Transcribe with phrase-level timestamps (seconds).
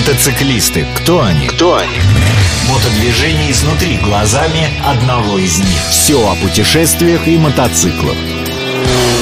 [0.00, 0.86] Мотоциклисты.
[0.96, 1.46] Кто они?
[1.46, 1.98] Кто они?
[2.70, 5.78] Мотодвижение изнутри глазами одного из них.
[5.90, 8.16] Все о путешествиях и мотоциклах.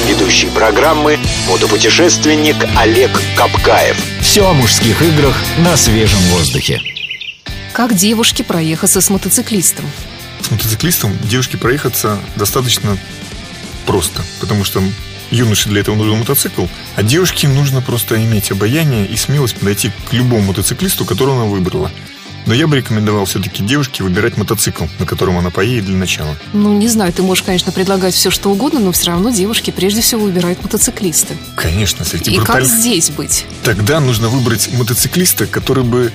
[0.06, 1.18] Ведущий программы
[1.48, 3.96] мотопутешественник Олег Капкаев.
[4.20, 6.80] Все о мужских играх на свежем воздухе.
[7.72, 9.84] Как девушке проехаться с мотоциклистом?
[10.42, 12.96] С мотоциклистом девушке проехаться достаточно
[13.88, 14.82] просто, потому что
[15.30, 20.12] юноше для этого нужен мотоцикл, а девушке нужно просто иметь обаяние и смелость подойти к
[20.12, 21.90] любому мотоциклисту, которого она выбрала.
[22.44, 26.36] Но я бы рекомендовал все-таки девушке выбирать мотоцикл, на котором она поедет для начала.
[26.52, 30.02] Ну, не знаю, ты можешь, конечно, предлагать все, что угодно, но все равно девушки прежде
[30.02, 31.34] всего выбирают мотоциклиста.
[31.56, 33.46] Конечно, среди И бруталь- как здесь быть?
[33.64, 36.12] Тогда нужно выбрать мотоциклиста, который бы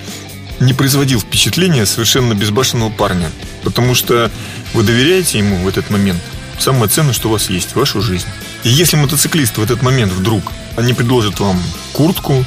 [0.59, 3.31] не производил впечатления совершенно безбашенного парня.
[3.63, 4.31] Потому что
[4.75, 6.21] вы доверяете ему в этот момент.
[6.63, 8.25] Самое ценное, что у вас есть, вашу жизнь.
[8.63, 12.45] И если мотоциклист в этот момент вдруг не предложит вам куртку,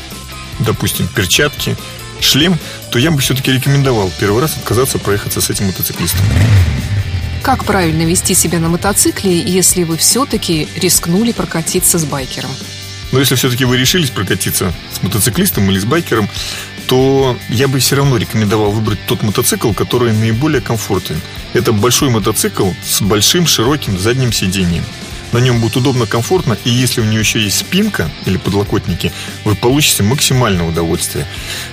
[0.58, 1.76] допустим, перчатки,
[2.22, 2.58] шлем,
[2.90, 6.24] то я бы все-таки рекомендовал первый раз отказаться проехаться с этим мотоциклистом.
[7.42, 12.50] Как правильно вести себя на мотоцикле, если вы все-таки рискнули прокатиться с байкером?
[13.12, 16.30] Но если все-таки вы решились прокатиться с мотоциклистом или с байкером,
[16.86, 21.20] то я бы все равно рекомендовал выбрать тот мотоцикл, который наиболее комфортен.
[21.56, 24.84] Это большой мотоцикл с большим широким задним сиденьем.
[25.32, 29.10] На нем будет удобно, комфортно, и если у него еще есть спинка или подлокотники,
[29.44, 31.26] вы получите максимальное удовольствие.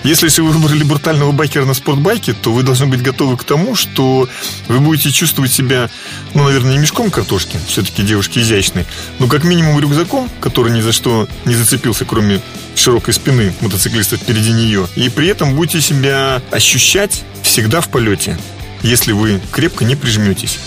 [0.05, 4.29] Если вы выбрали брутального байкера на спортбайке, то вы должны быть готовы к тому, что
[4.69, 5.89] вы будете чувствовать себя,
[6.33, 8.85] ну, наверное, не мешком картошки, все-таки девушки изящные,
[9.19, 12.39] но как минимум рюкзаком, который ни за что не зацепился, кроме
[12.75, 14.87] широкой спины мотоциклиста впереди нее.
[14.95, 18.37] И при этом будете себя ощущать всегда в полете,
[18.83, 20.59] если вы крепко не прижметесь.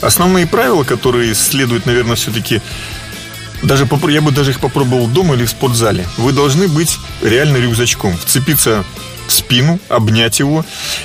[0.00, 2.60] Основные правила, которые следует, наверное, все-таки
[3.62, 6.06] даже я бы даже их попробовал дома или в спортзале.
[6.16, 8.84] Вы должны быть реально рюкзачком, вцепиться
[9.26, 10.64] в спину, обнять его.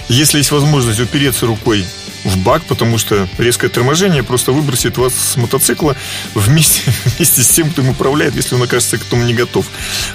[0.10, 1.86] Если есть возможность упереться рукой
[2.26, 5.96] в бак, потому что резкое торможение просто выбросит вас с мотоцикла
[6.36, 6.82] вместе,
[7.18, 9.66] вместе с тем, кто им управляет, если он окажется к этому не готов.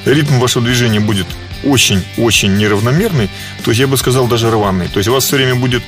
[0.04, 1.26] Ритм вашего движения будет
[1.65, 3.31] очень-очень неравномерный,
[3.65, 4.88] то есть я бы сказал даже рваный.
[4.88, 5.82] То есть вас все время будет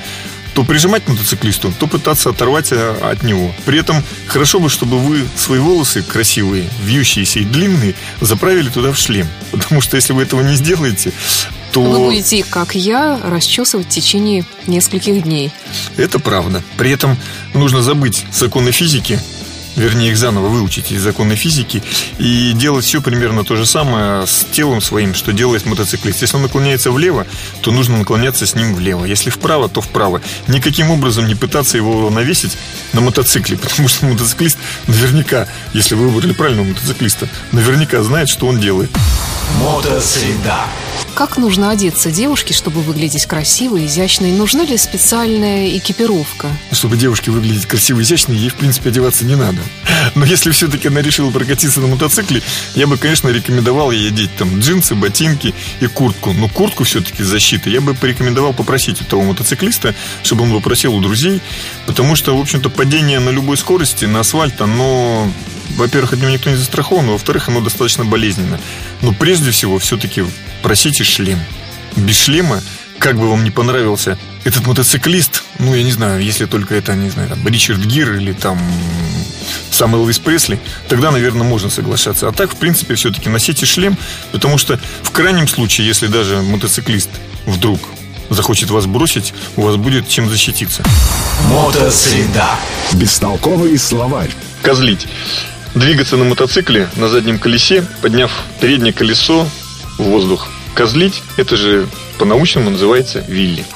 [0.57, 3.55] то прижимать мотоциклисту, то пытаться оторвать э, от него.
[3.67, 8.97] При этом хорошо бы, чтобы вы свои волосы красивые, вьющиеся и длинные, заправили туда в
[8.97, 9.29] шлем.
[9.53, 11.13] Потому что если вы этого не сделаете,
[11.73, 11.83] то...
[11.83, 15.53] Вы будете, как я, расчесывать в течение нескольких дней.
[15.99, 16.63] Это правда.
[16.79, 17.19] При этом
[17.53, 19.21] нужно забыть законы физики,
[19.77, 21.83] вернее их заново выучить из законы физики
[22.19, 26.23] и делать все примерно то же самое с телом своим, что делает мотоциклист.
[26.23, 27.27] Если он наклоняется влево,
[27.61, 29.05] то нужно наклоняться с ним влево.
[29.05, 30.21] Если вправо, то вправо.
[30.49, 32.57] Никаким образом не пытаться его навесить
[32.93, 38.59] на мотоцикле, потому что мотоциклист наверняка, если вы выбрали правильного мотоциклиста, наверняка знает, что он
[38.61, 38.91] делает.
[39.61, 40.67] Мотосреда.
[41.15, 44.33] Как нужно одеться девушке, чтобы выглядеть красивой, изящной?
[44.33, 46.49] Нужна ли специальная экипировка?
[46.73, 49.59] Чтобы девушке выглядеть красиво и изящно, ей, в принципе, одеваться не надо.
[50.15, 52.43] Но если все-таки она решила прокатиться на мотоцикле,
[52.75, 56.33] я бы, конечно, рекомендовал ей одеть там джинсы, ботинки и куртку.
[56.33, 60.95] Но куртку все-таки с защитой я бы порекомендовал попросить у того мотоциклиста, чтобы он попросил
[60.95, 61.41] у друзей,
[61.87, 65.31] потому что, в общем-то, падение на любой скорости, на асфальт, оно
[65.77, 68.61] во-первых, от него никто не застрахован, а во-вторых, оно достаточно болезненно.
[69.03, 70.25] Но прежде всего, все-таки
[70.63, 71.39] просите шлем.
[71.97, 72.63] Без шлема,
[72.99, 77.11] как бы вам не понравился этот мотоциклист, ну, я не знаю, если только это, не
[77.11, 78.61] знаю, там, Ричард Гир или там
[79.71, 82.29] сам Элвис Пресли, тогда, наверное, можно соглашаться.
[82.29, 83.97] А так, в принципе, все-таки носите шлем,
[84.33, 87.11] потому что в крайнем случае, если даже мотоциклист
[87.47, 87.81] вдруг
[88.31, 90.83] захочет вас бросить, у вас будет чем защититься.
[91.51, 92.49] Мотосреда.
[92.93, 94.31] Бестолковый словарь.
[94.63, 95.07] Козлить.
[95.77, 98.33] Двигаться на мотоцикле на заднем колесе, подняв
[98.63, 99.47] переднее колесо
[99.99, 100.49] в воздух.
[100.75, 101.87] Козлить, это же
[102.19, 103.67] по-научному называется вилли.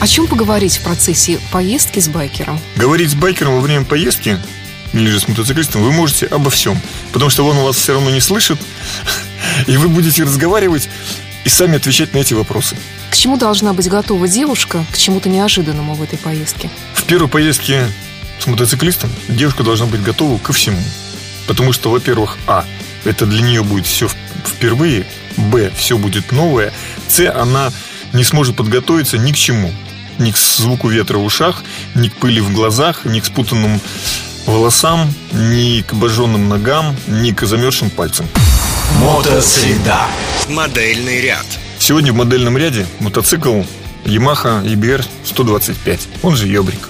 [0.00, 2.60] О чем поговорить в процессе поездки с байкером?
[2.76, 4.38] Говорить с байкером во время поездки
[4.92, 6.80] или же с мотоциклистом вы можете обо всем.
[7.12, 8.60] Потому что он вас все равно не слышит,
[9.66, 10.88] и вы будете разговаривать
[11.44, 12.76] и сами отвечать на эти вопросы.
[13.10, 16.70] К чему должна быть готова девушка, к чему-то неожиданному в этой поездке?
[16.94, 17.88] В первой поездке
[18.38, 20.82] с мотоциклистом девушка должна быть готова ко всему.
[21.46, 22.64] Потому что, во-первых, а,
[23.04, 24.08] это для нее будет все
[24.44, 25.06] впервые,
[25.36, 26.72] б, все будет новое,
[27.08, 27.72] с, она
[28.12, 29.72] не сможет подготовиться ни к чему.
[30.18, 31.62] Ни к звуку ветра в ушах,
[31.94, 33.80] ни к пыли в глазах, ни к спутанным
[34.46, 38.26] волосам, ни к обожженным ногам, ни к замерзшим пальцам.
[39.00, 40.06] Мотосреда.
[40.48, 41.46] Модельный ряд.
[41.78, 43.62] Сегодня в модельном ряде мотоцикл
[44.04, 46.88] Yamaha EBR 125, он же Йобрик.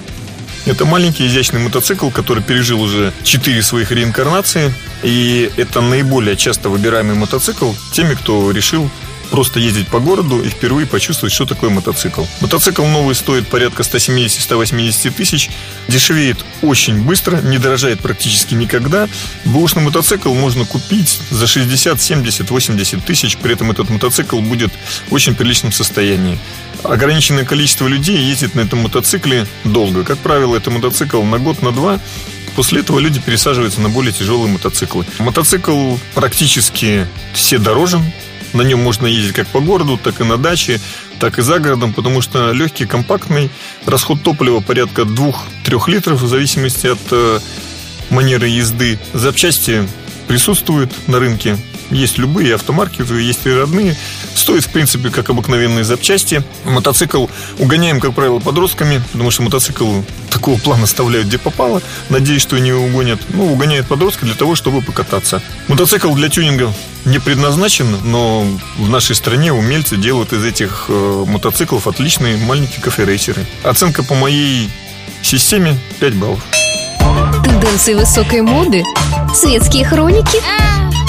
[0.68, 4.74] Это маленький изящный мотоцикл, который пережил уже 4 своих реинкарнации.
[5.02, 8.90] И это наиболее часто выбираемый мотоцикл теми, кто решил
[9.28, 12.25] просто ездить по городу и впервые почувствовать, что такое мотоцикл.
[12.40, 15.50] Мотоцикл новый стоит порядка 170-180 тысяч,
[15.88, 19.08] дешевеет очень быстро, не дорожает практически никогда.
[19.44, 24.72] Бэушный мотоцикл можно купить за 60, 70, 80 тысяч, при этом этот мотоцикл будет
[25.08, 26.38] в очень приличном состоянии.
[26.82, 30.04] Ограниченное количество людей ездит на этом мотоцикле долго.
[30.04, 32.00] Как правило, это мотоцикл на год, на два.
[32.54, 35.04] После этого люди пересаживаются на более тяжелые мотоциклы.
[35.19, 38.02] Мотоцикл практически все дорожен.
[38.52, 40.80] На нем можно ездить как по городу, так и на даче,
[41.18, 43.50] так и за городом, потому что легкий, компактный,
[43.84, 45.34] расход топлива порядка 2-3
[45.88, 47.40] литров в зависимости от э,
[48.10, 48.98] манеры езды.
[49.12, 49.88] Запчасти
[50.26, 51.58] присутствуют на рынке,
[51.90, 53.96] есть любые автомарки, есть и родные.
[54.35, 56.43] Стоит, в принципе, как обыкновенные запчасти.
[56.64, 57.26] Мотоцикл
[57.58, 61.82] угоняем, как правило, подростками, потому что мотоцикл такого плана оставляют где попало.
[62.08, 63.20] Надеюсь, что не угонят.
[63.31, 65.43] Ну, угоняют подростка для того, чтобы покататься.
[65.69, 66.73] Мотоцикл для тюнинга
[67.05, 68.46] не предназначен, но
[68.76, 73.46] в нашей стране умельцы делают из этих э, мотоциклов отличные маленькие кафе-рейсеры.
[73.64, 74.70] Оценка по моей
[75.23, 76.44] системе 5 баллов.
[77.44, 78.82] Тенденции высокой моды,
[79.35, 80.38] светские хроники–